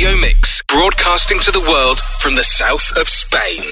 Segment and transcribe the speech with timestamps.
[0.00, 3.62] radio mix, broadcasting to the world from the south of Spain.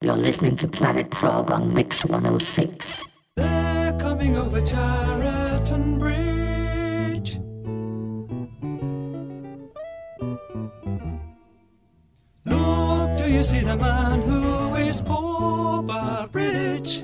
[0.00, 3.04] You're listening to Planet Prog on Mix 106.
[3.34, 7.40] They're coming over Charenton Bridge.
[12.44, 17.02] Look, do you see the man who is poor but rich?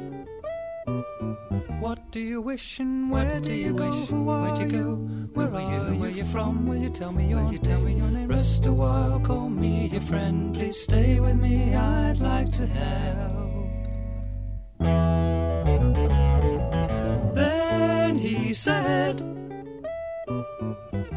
[1.83, 3.91] What do you wish and where do you go?
[3.91, 4.95] Where'd you go?
[5.35, 5.99] Where are you?
[5.99, 6.69] Where you from?
[6.69, 8.29] Will you tell me your, you tell me your name?
[8.29, 10.55] Rest a while, call me your friend.
[10.55, 13.67] Please stay with me, I'd like to help.
[17.35, 19.21] Then he said,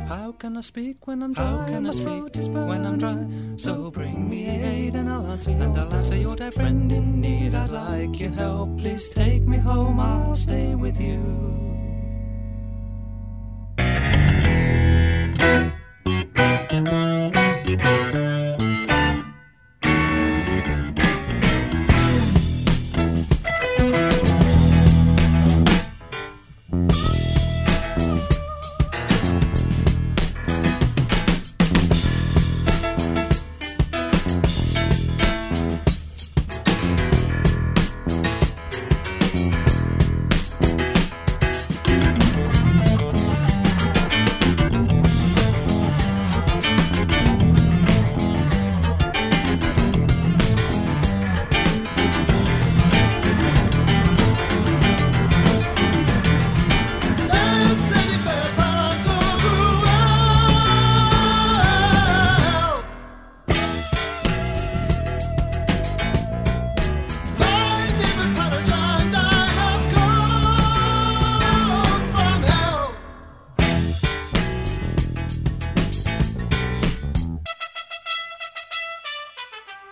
[0.07, 1.43] How can I speak when I'm dry?
[1.43, 3.25] How can I speak when I'm dry?
[3.57, 7.21] So bring me aid and I'll answer your and I'll answer your dear friend in
[7.21, 7.55] need.
[7.55, 8.77] I'd like your help.
[8.77, 9.99] Please take me home.
[9.99, 11.55] I'll stay with you.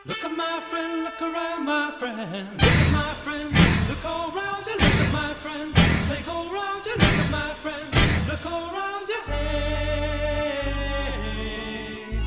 [0.06, 2.52] Look at my friend, look around, my friend.
[2.62, 3.50] Look at my friend,
[3.88, 5.73] look all around you, look at my friend.
[6.08, 7.88] Take all around you, look at my friend.
[8.27, 9.80] Look all around you, hey,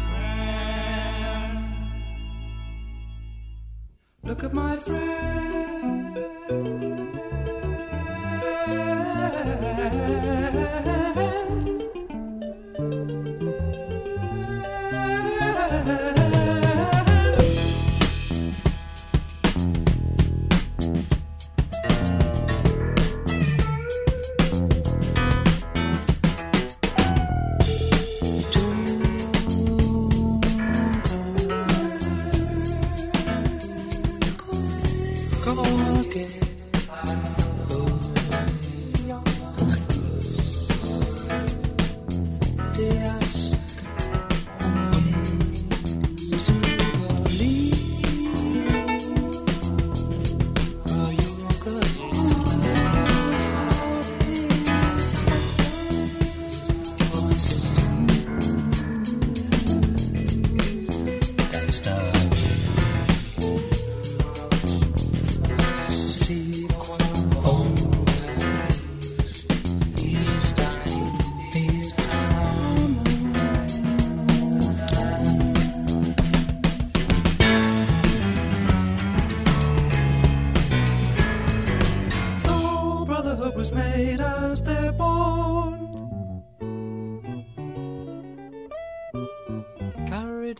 [0.08, 1.68] friend.
[4.24, 5.15] Look at my friend.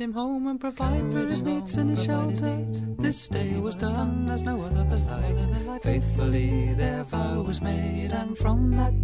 [0.07, 2.65] Him home and provide for his needs and his shelter.
[2.97, 5.83] This day was done as no other than life.
[5.83, 8.95] Faithfully their vow was made, and from that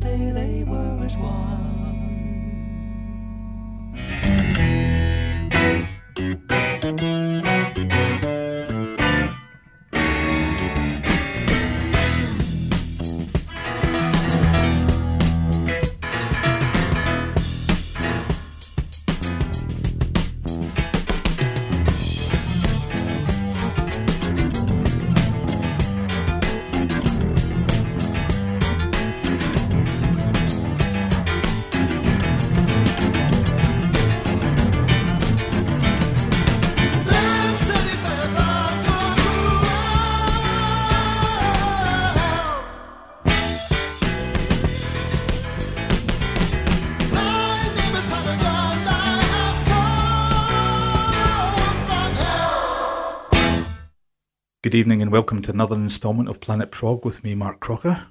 [54.73, 58.07] Good evening and welcome to another instalment of Planet Prog with me, Mark Crocker.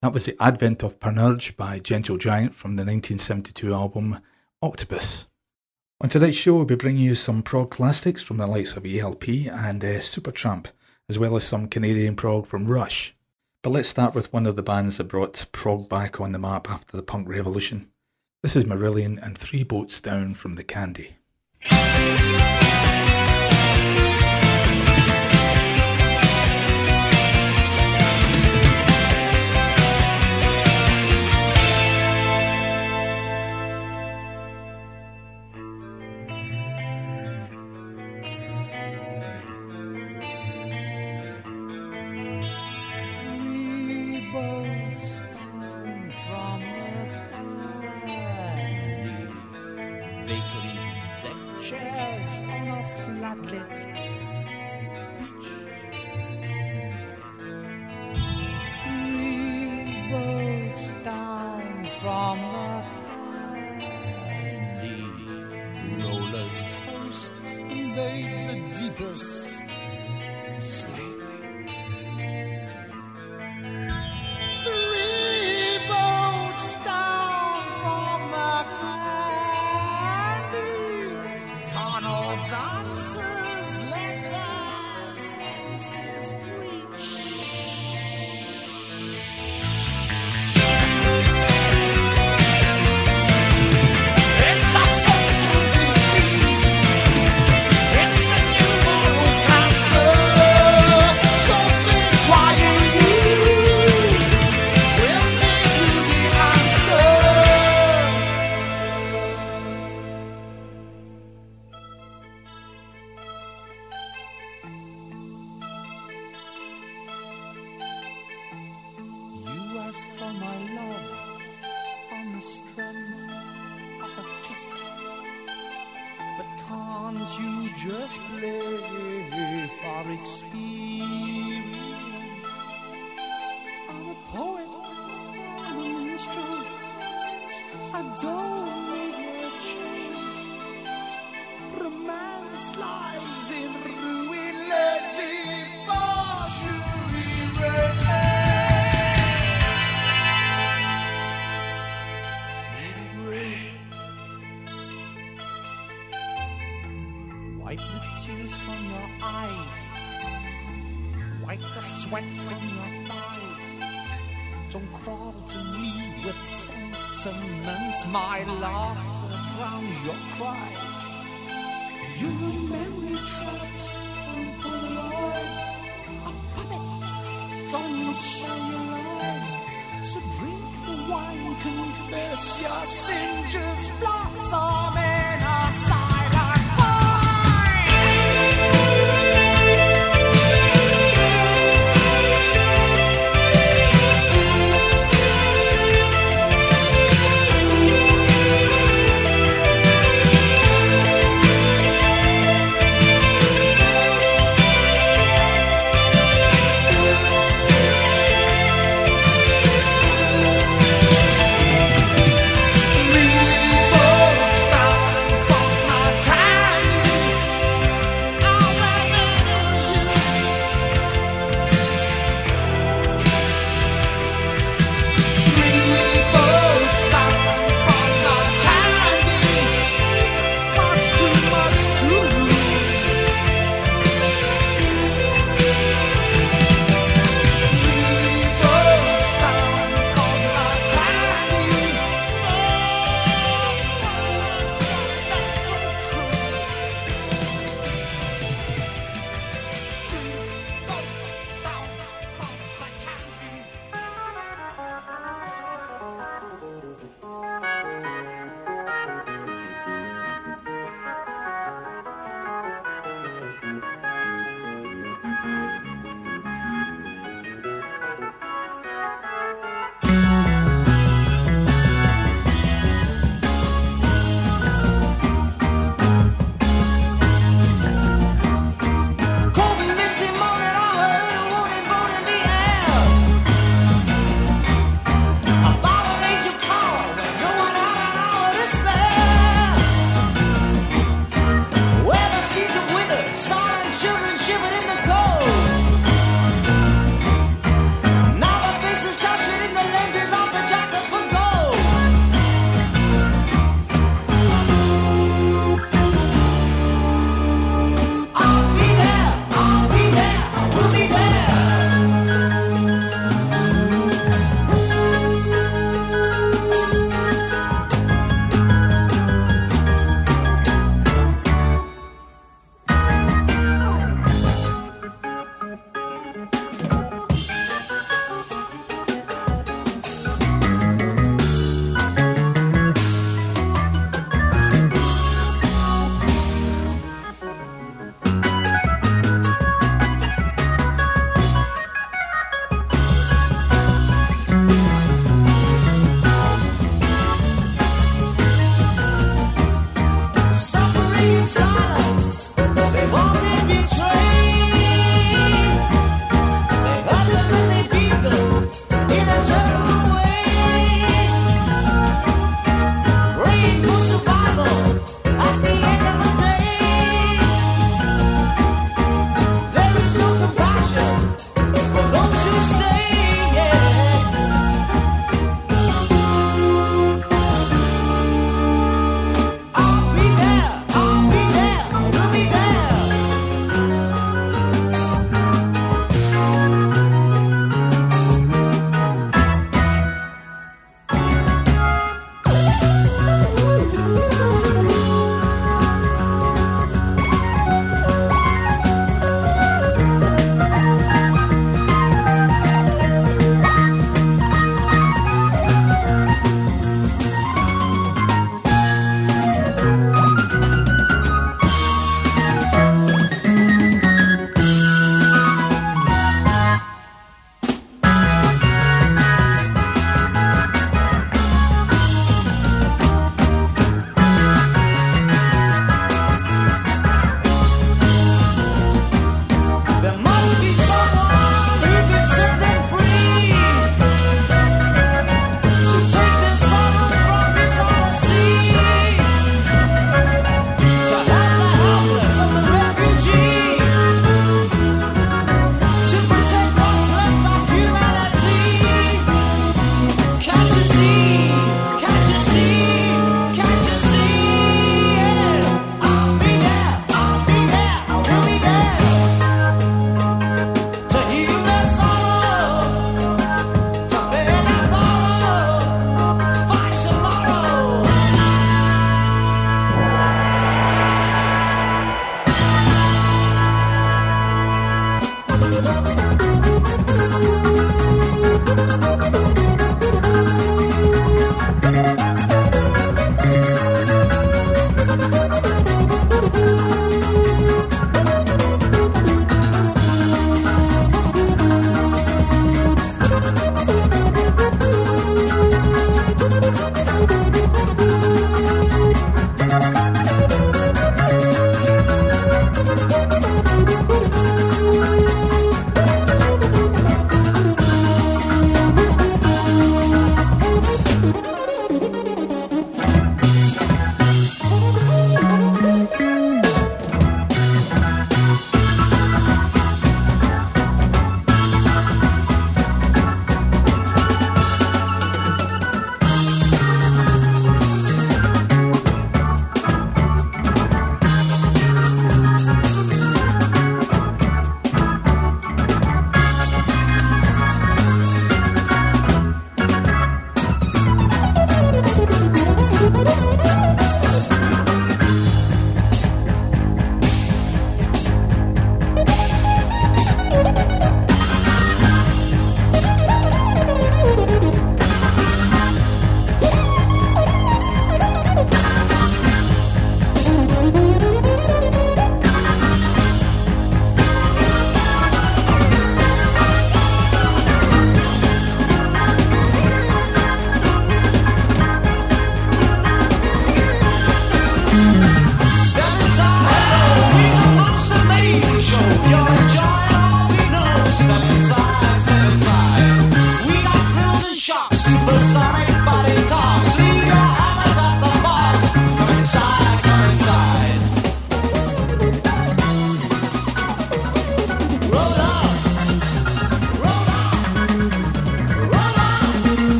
[0.00, 4.20] That was the Advent of Panurge by Gentle Giant from the 1972 album
[4.62, 5.26] Octopus.
[6.00, 9.28] On tonight's show, we'll be bringing you some prog classics from the likes of ELP
[9.50, 10.66] and uh, Supertramp,
[11.08, 13.16] as well as some Canadian prog from Rush.
[13.64, 16.70] But let's start with one of the bands that brought prog back on the map
[16.70, 17.90] after the punk revolution.
[18.44, 21.16] This is Marillion and Three Boats Down from the Candy.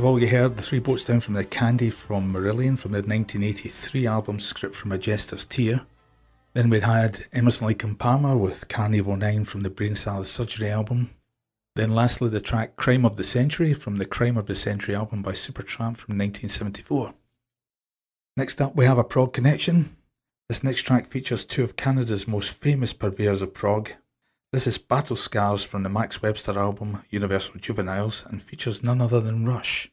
[0.00, 3.02] Of all, you heard The Three Boats Down from the Candy from Marillion from the
[3.02, 5.82] 1983 album Script from a Jester's Tear.
[6.54, 10.26] Then we'd had Emerson Lake and Palmer with Karn Evil 9 from the Brain Salad
[10.26, 11.10] Surgery album.
[11.76, 15.20] Then lastly, the track Crime of the Century from the Crime of the Century album
[15.20, 17.12] by Supertramp from 1974.
[18.38, 19.96] Next up, we have a prog connection.
[20.48, 23.90] This next track features two of Canada's most famous purveyors of prog,
[24.52, 29.20] this is Battle Scars from the Max Webster album Universal Juveniles and features none other
[29.20, 29.92] than Rush.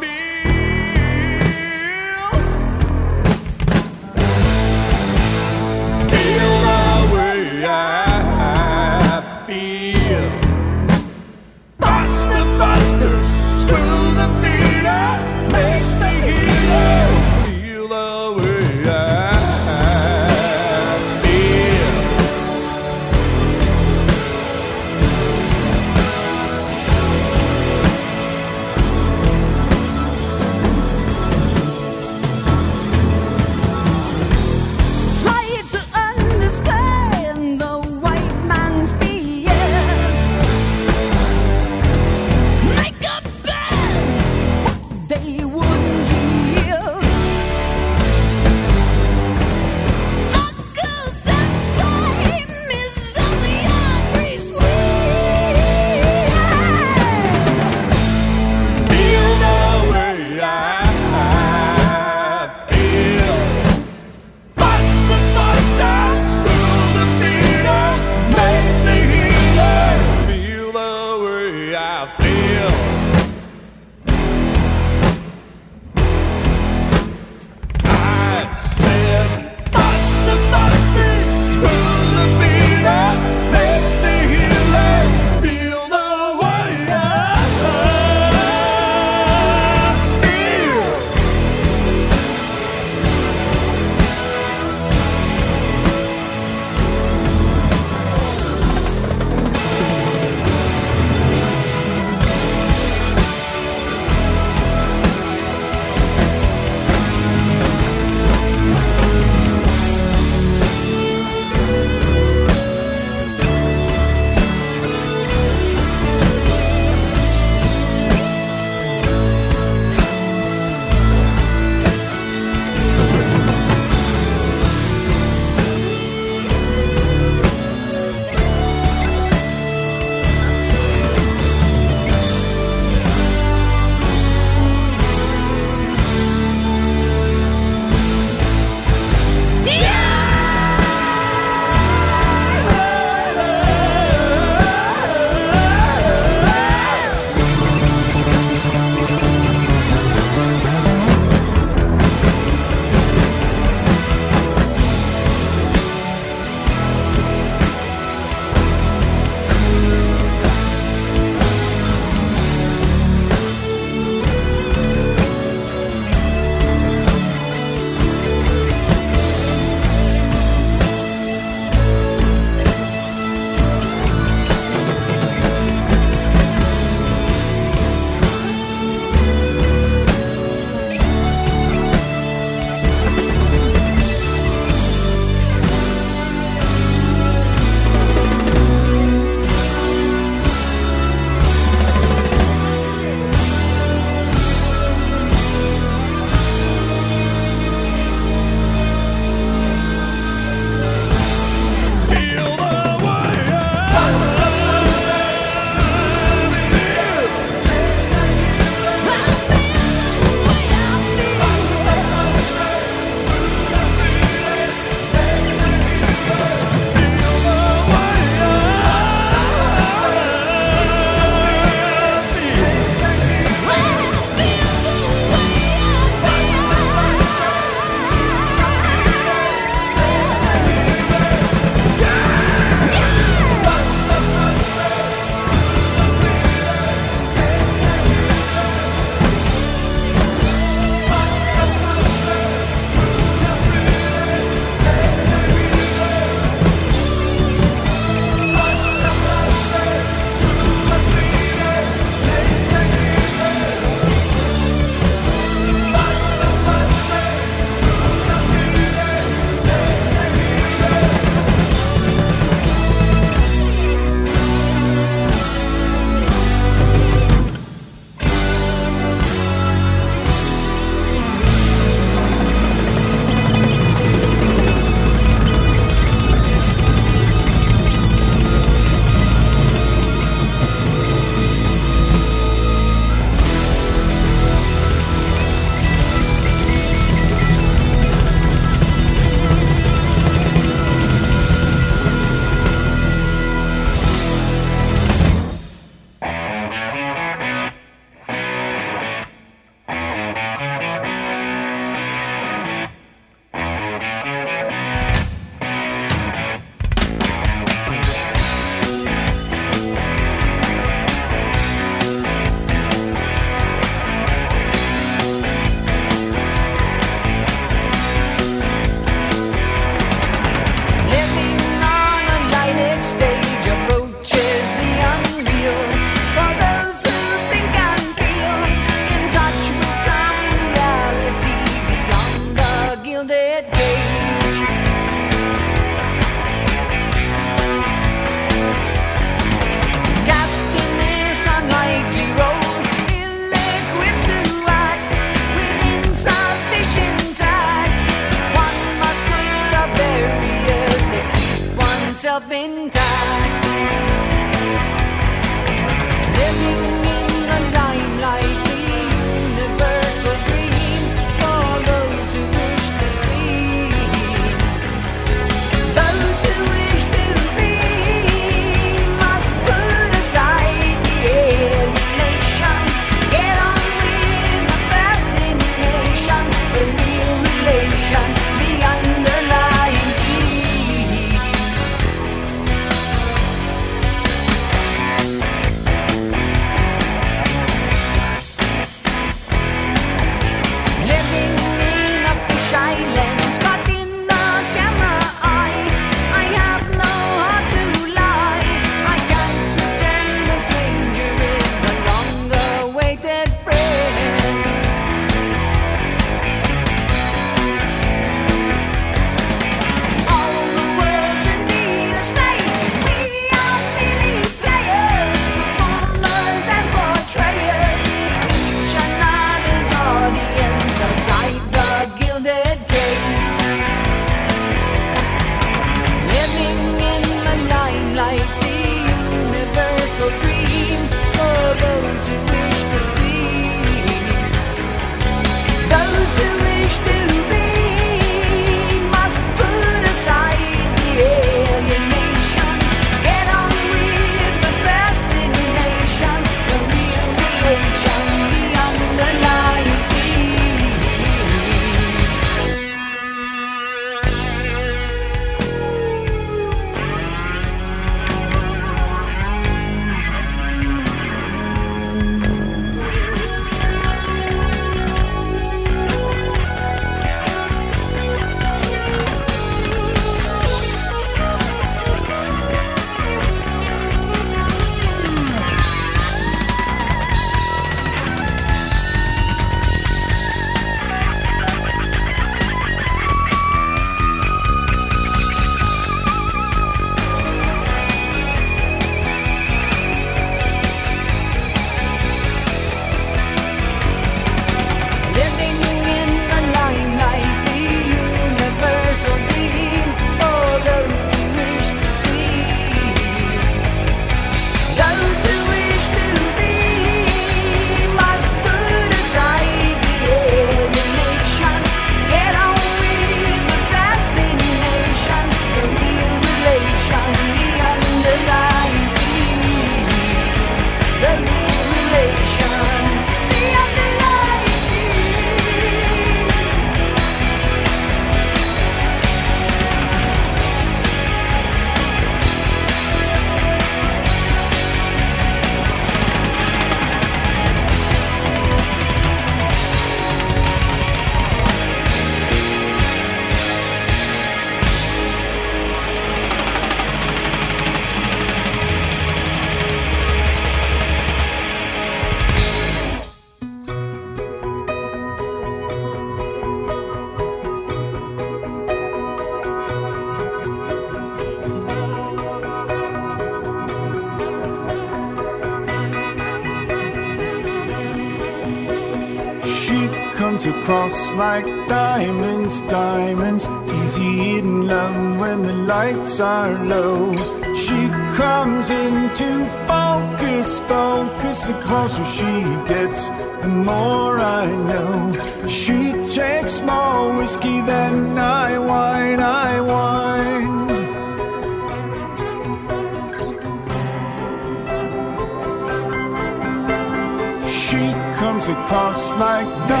[599.11, 600.00] Across like diamonds,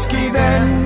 [0.00, 0.79] whiskey than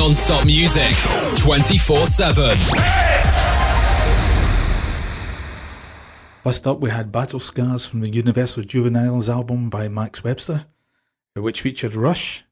[0.00, 0.96] Non stop music
[1.44, 2.58] 24 7.
[6.42, 10.64] First up, we had Battle Scars from the Universal Juveniles album by Max Webster,
[11.34, 12.44] which featured Rush.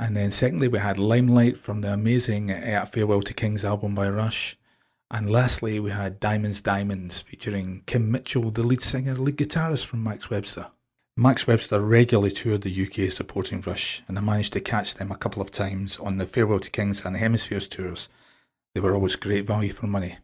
[0.00, 4.08] And then, secondly, we had Limelight from the amazing uh, Farewell to Kings album by
[4.08, 4.56] Rush.
[5.10, 10.02] And lastly, we had Diamonds Diamonds featuring Kim Mitchell, the lead singer, lead guitarist from
[10.02, 10.68] Max Webster.
[11.20, 15.16] Max Webster regularly toured the UK supporting Rush, and I managed to catch them a
[15.16, 18.08] couple of times on the Farewell to Kings and Hemispheres tours.
[18.72, 20.18] They were always great value for money.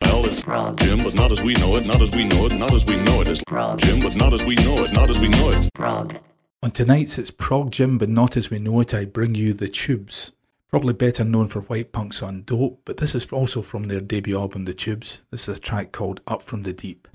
[0.00, 0.78] Well, it's Prog.
[0.78, 3.02] Jim, but not as we know it, not as we know it, not as we
[3.02, 3.26] know it.
[3.26, 3.80] It's Prog.
[3.80, 5.68] Jim, but not as we know it, not as we know it.
[5.74, 6.14] Prog.
[6.62, 9.66] On tonight's It's Prog Jim, but not as we know it, I bring you The
[9.66, 10.36] Tubes.
[10.70, 14.38] Probably better known for White Punks on Dope, but this is also from their debut
[14.38, 15.24] album The Tubes.
[15.32, 17.08] This is a track called Up From the Deep.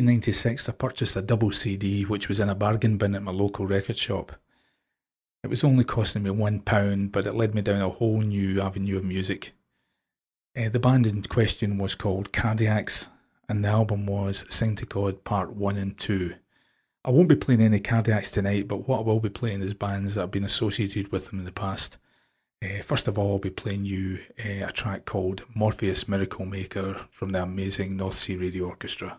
[0.00, 3.66] 1996, I purchased a double CD which was in a bargain bin at my local
[3.66, 4.32] record shop.
[5.42, 8.96] It was only costing me £1, but it led me down a whole new avenue
[8.96, 9.52] of music.
[10.56, 13.08] Uh, the band in question was called Cardiacs,
[13.48, 16.34] and the album was Sing to God Part 1 and 2.
[17.04, 20.14] I won't be playing any Cardiacs tonight, but what I will be playing is bands
[20.14, 21.98] that have been associated with them in the past.
[22.62, 27.04] Uh, first of all, I'll be playing you uh, a track called Morpheus Miracle Maker
[27.10, 29.18] from the amazing North Sea Radio Orchestra.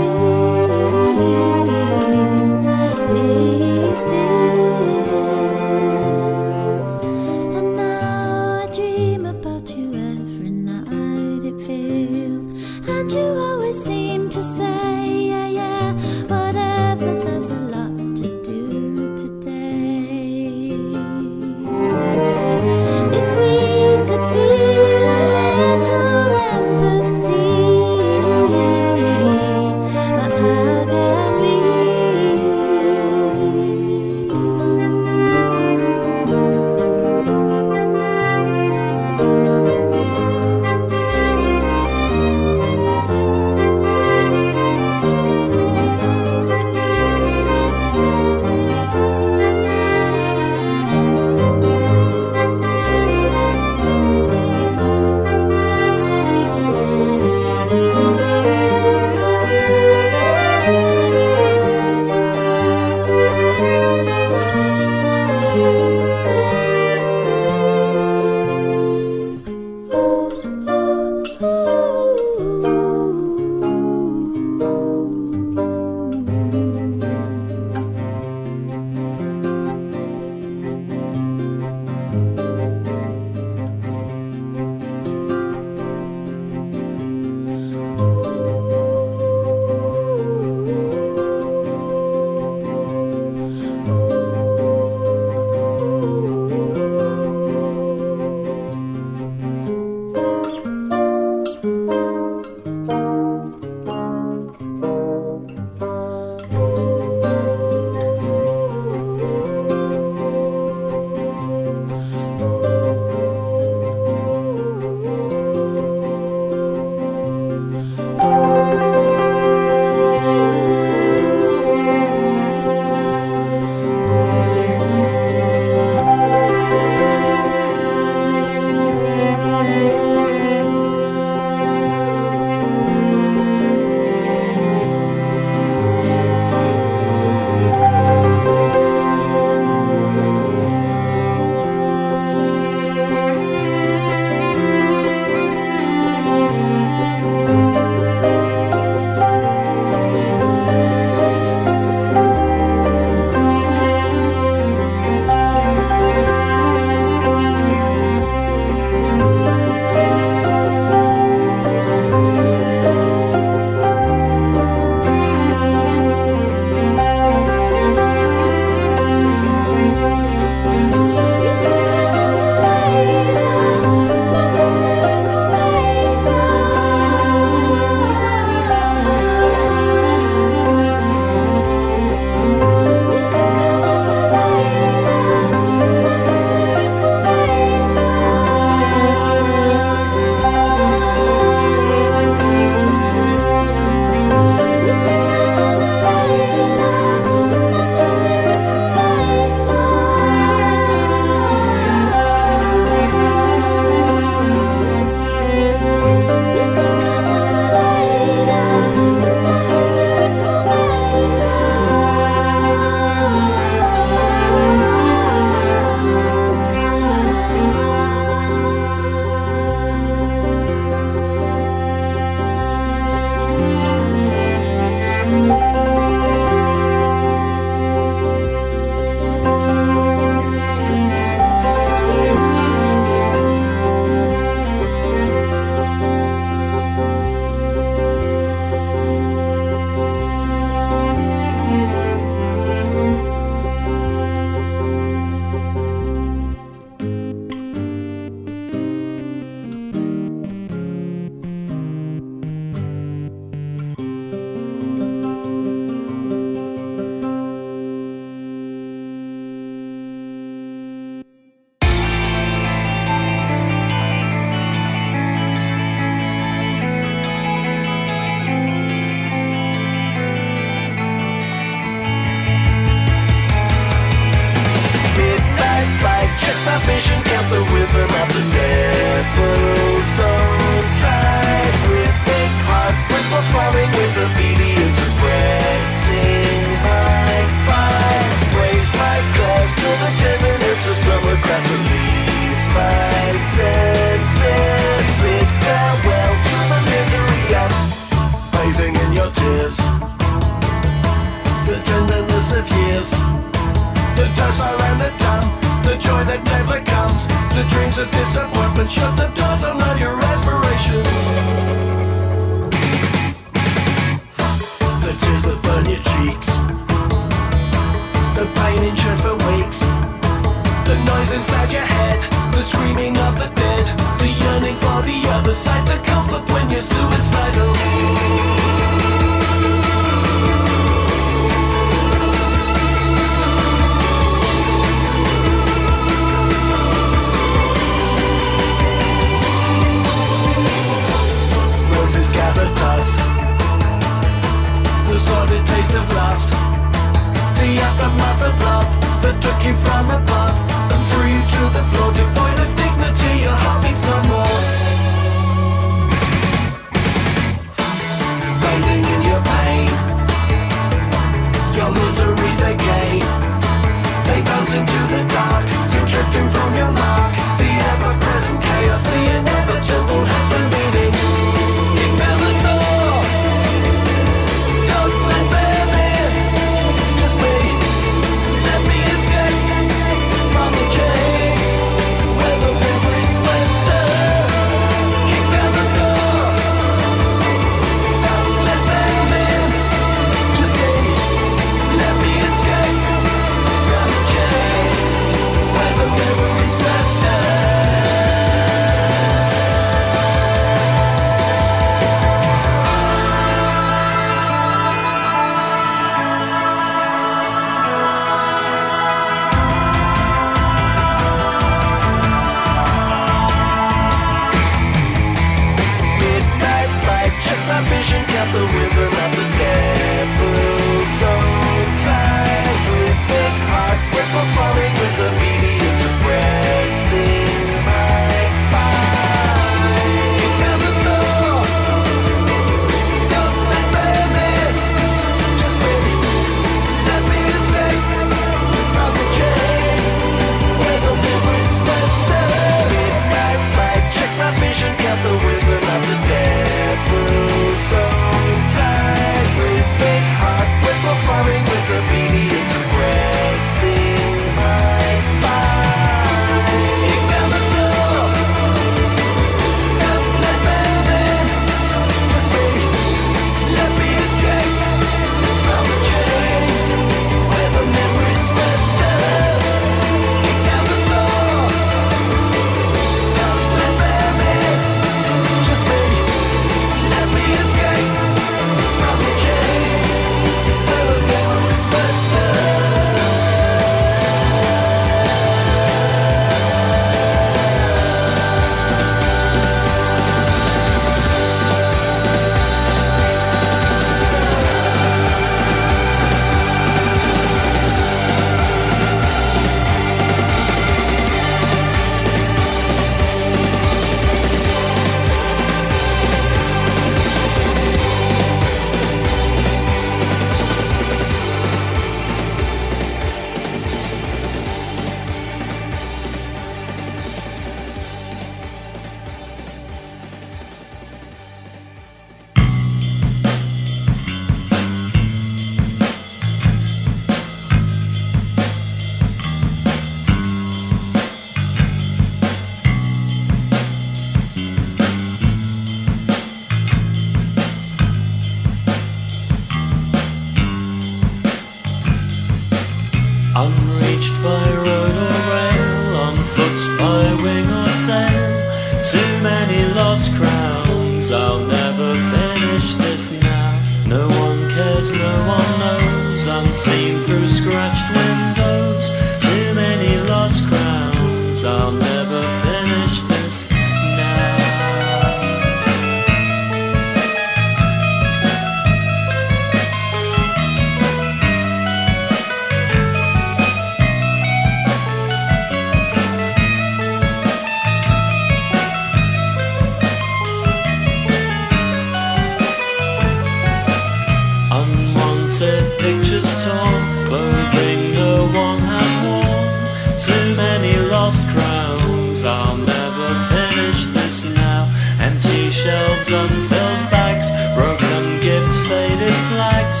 [586.02, 590.18] pictures torn, clothing no one has worn.
[590.18, 594.90] Too many lost crowns, I'll never finish this now.
[595.20, 600.00] Empty shelves, unfilled bags, broken gifts, faded flags.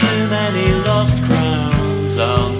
[0.00, 2.55] Too many lost crowns, I'll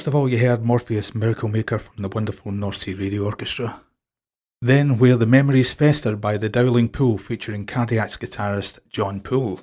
[0.00, 3.82] First of all, you heard Morpheus Miracle Maker from the wonderful North Sea Radio Orchestra.
[4.62, 9.60] Then, Where the Memories Fester by the Dowling Poole featuring Cardiac's guitarist Jon Poole.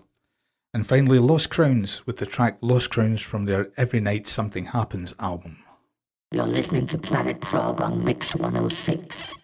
[0.75, 5.15] And finally, Lost Crowns with the track Lost Crowns from their Every Night Something Happens
[5.17, 5.57] album.
[6.31, 9.36] You're listening to Planet Prog on Mix 106.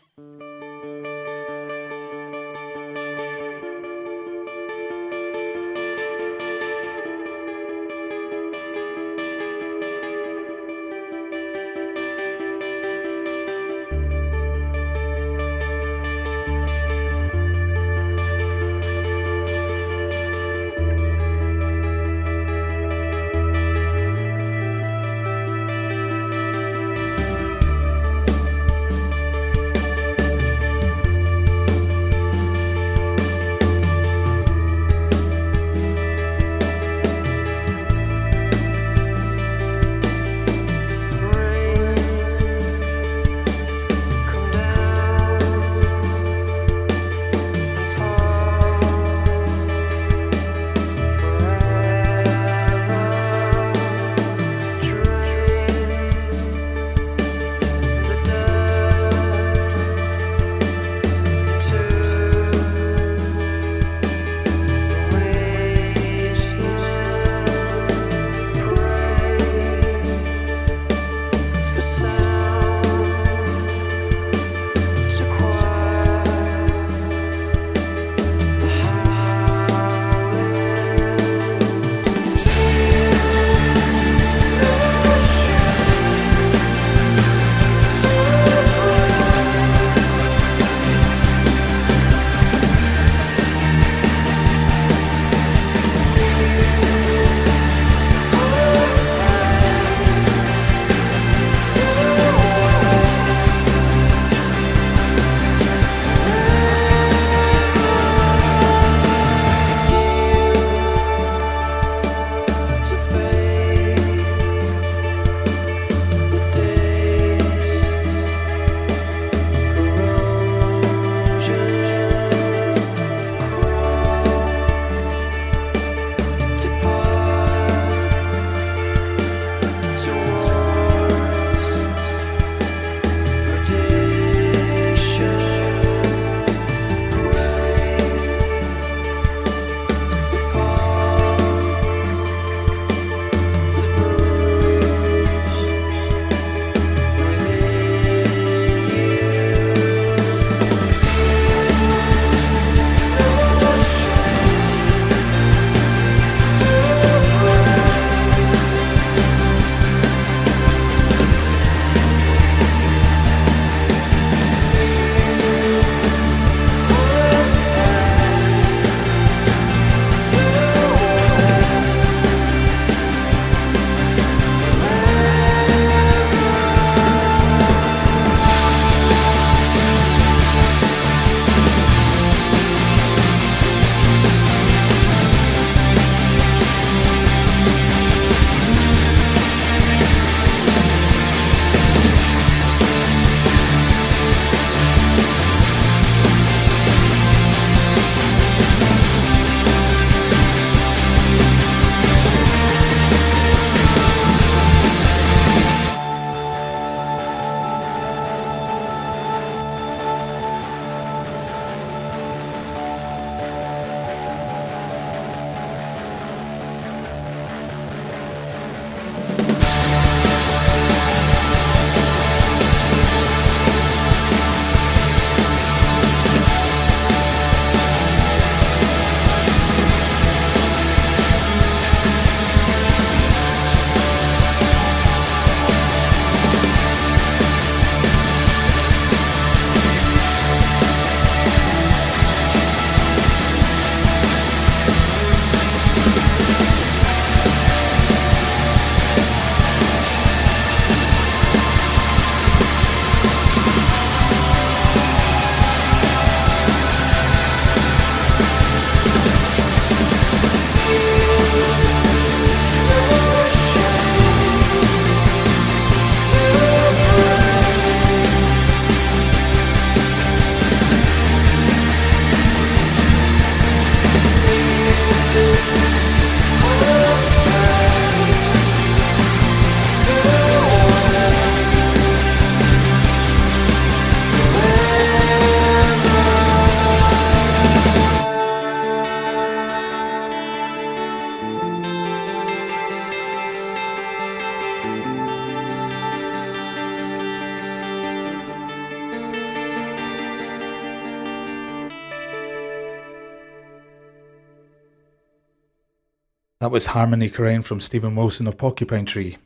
[306.74, 309.38] Was Harmony Korine from Steven Wilson of Porcupine Tree.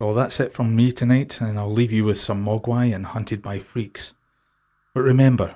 [0.00, 3.42] Well, that's it from me tonight, and I'll leave you with some Mogwai and Hunted
[3.42, 4.14] by Freaks.
[4.94, 5.54] But remember,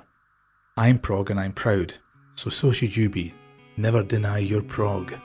[0.77, 1.95] I'm prog and I'm proud,
[2.35, 3.33] so so should you be.
[3.77, 5.15] Never deny your prog.